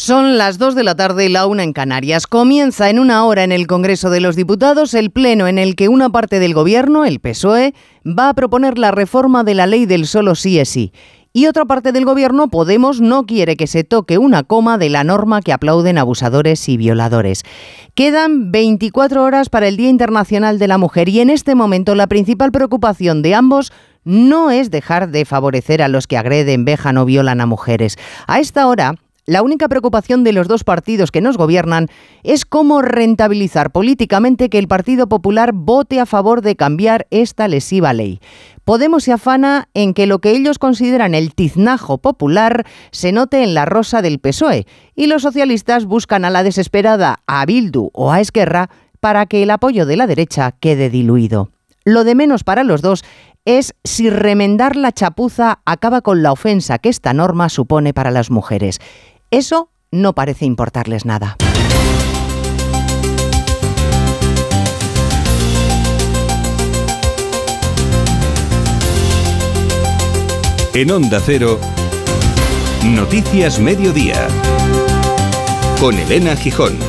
Son 0.00 0.38
las 0.38 0.58
2 0.58 0.76
de 0.76 0.84
la 0.84 0.94
tarde 0.94 1.26
y 1.26 1.28
la 1.28 1.46
una 1.46 1.64
en 1.64 1.72
Canarias. 1.72 2.28
Comienza 2.28 2.88
en 2.88 3.00
una 3.00 3.24
hora 3.24 3.42
en 3.42 3.50
el 3.50 3.66
Congreso 3.66 4.10
de 4.10 4.20
los 4.20 4.36
Diputados 4.36 4.94
el 4.94 5.10
pleno 5.10 5.48
en 5.48 5.58
el 5.58 5.74
que 5.74 5.88
una 5.88 6.08
parte 6.08 6.38
del 6.38 6.54
Gobierno, 6.54 7.04
el 7.04 7.18
PSOE, 7.18 7.74
va 8.06 8.28
a 8.28 8.34
proponer 8.34 8.78
la 8.78 8.92
reforma 8.92 9.42
de 9.42 9.54
la 9.54 9.66
ley 9.66 9.86
del 9.86 10.06
solo 10.06 10.36
sí 10.36 10.60
es 10.60 10.68
sí. 10.68 10.92
Y 11.32 11.46
otra 11.46 11.64
parte 11.64 11.90
del 11.90 12.04
Gobierno, 12.04 12.46
Podemos, 12.46 13.00
no 13.00 13.26
quiere 13.26 13.56
que 13.56 13.66
se 13.66 13.82
toque 13.82 14.18
una 14.18 14.44
coma 14.44 14.78
de 14.78 14.88
la 14.88 15.02
norma 15.02 15.42
que 15.42 15.52
aplauden 15.52 15.98
abusadores 15.98 16.68
y 16.68 16.76
violadores. 16.76 17.42
Quedan 17.96 18.52
24 18.52 19.24
horas 19.24 19.48
para 19.48 19.66
el 19.66 19.76
Día 19.76 19.88
Internacional 19.88 20.60
de 20.60 20.68
la 20.68 20.78
Mujer 20.78 21.08
y 21.08 21.18
en 21.18 21.28
este 21.28 21.56
momento 21.56 21.96
la 21.96 22.06
principal 22.06 22.52
preocupación 22.52 23.20
de 23.20 23.34
ambos 23.34 23.72
no 24.04 24.52
es 24.52 24.70
dejar 24.70 25.10
de 25.10 25.24
favorecer 25.24 25.82
a 25.82 25.88
los 25.88 26.06
que 26.06 26.16
agreden, 26.16 26.64
vejan 26.64 26.98
o 26.98 27.04
violan 27.04 27.40
a 27.40 27.46
mujeres. 27.46 27.96
A 28.28 28.38
esta 28.38 28.68
hora, 28.68 28.94
la 29.28 29.42
única 29.42 29.68
preocupación 29.68 30.24
de 30.24 30.32
los 30.32 30.48
dos 30.48 30.64
partidos 30.64 31.10
que 31.10 31.20
nos 31.20 31.36
gobiernan 31.36 31.88
es 32.22 32.46
cómo 32.46 32.80
rentabilizar 32.80 33.72
políticamente 33.72 34.48
que 34.48 34.58
el 34.58 34.68
Partido 34.68 35.06
Popular 35.06 35.52
vote 35.52 36.00
a 36.00 36.06
favor 36.06 36.40
de 36.40 36.56
cambiar 36.56 37.06
esta 37.10 37.46
lesiva 37.46 37.92
ley. 37.92 38.20
Podemos 38.64 39.04
se 39.04 39.12
afana 39.12 39.68
en 39.74 39.92
que 39.92 40.06
lo 40.06 40.20
que 40.20 40.30
ellos 40.30 40.58
consideran 40.58 41.14
el 41.14 41.34
tiznajo 41.34 41.98
popular 41.98 42.64
se 42.90 43.12
note 43.12 43.42
en 43.42 43.52
la 43.52 43.66
rosa 43.66 44.00
del 44.00 44.18
PSOE 44.18 44.66
y 44.94 45.08
los 45.08 45.20
socialistas 45.20 45.84
buscan 45.84 46.24
a 46.24 46.30
la 46.30 46.42
desesperada 46.42 47.18
a 47.26 47.44
Bildu 47.44 47.90
o 47.92 48.10
a 48.10 48.22
Esquerra 48.22 48.70
para 48.98 49.26
que 49.26 49.42
el 49.42 49.50
apoyo 49.50 49.84
de 49.84 49.98
la 49.98 50.06
derecha 50.06 50.52
quede 50.52 50.88
diluido. 50.88 51.50
Lo 51.84 52.04
de 52.04 52.14
menos 52.14 52.44
para 52.44 52.64
los 52.64 52.80
dos 52.80 53.04
es 53.44 53.74
si 53.84 54.08
remendar 54.08 54.74
la 54.74 54.92
chapuza 54.92 55.60
acaba 55.66 56.00
con 56.00 56.22
la 56.22 56.32
ofensa 56.32 56.78
que 56.78 56.88
esta 56.88 57.12
norma 57.12 57.50
supone 57.50 57.92
para 57.92 58.10
las 58.10 58.30
mujeres. 58.30 58.78
Eso 59.30 59.70
no 59.90 60.14
parece 60.14 60.46
importarles 60.46 61.04
nada. 61.04 61.36
En 70.72 70.90
Onda 70.90 71.20
Cero, 71.20 71.58
Noticias 72.84 73.58
Mediodía, 73.58 74.28
con 75.80 75.98
Elena 75.98 76.34
Gijón. 76.36 76.87